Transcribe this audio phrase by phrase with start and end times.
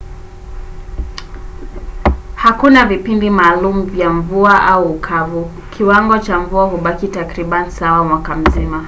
[2.35, 8.79] hakuna vipindi maalum vya mvua” au ukavu”: kiwango cha mvua hubaki takribani sawa mwaka mzima